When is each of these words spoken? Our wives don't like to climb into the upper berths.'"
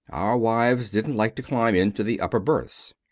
Our 0.09 0.35
wives 0.35 0.89
don't 0.89 1.15
like 1.15 1.35
to 1.35 1.43
climb 1.43 1.75
into 1.75 2.01
the 2.03 2.21
upper 2.21 2.39
berths.'" 2.39 2.95